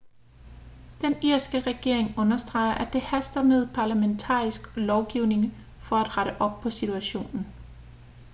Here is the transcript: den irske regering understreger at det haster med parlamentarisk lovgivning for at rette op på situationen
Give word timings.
den 1.03 1.15
irske 1.23 1.59
regering 1.59 2.13
understreger 2.17 2.73
at 2.73 2.93
det 2.93 3.01
haster 3.01 3.43
med 3.43 3.67
parlamentarisk 3.75 4.75
lovgivning 4.75 5.53
for 5.79 5.95
at 5.95 6.17
rette 6.17 6.41
op 6.41 6.61
på 6.61 6.69
situationen 6.69 7.47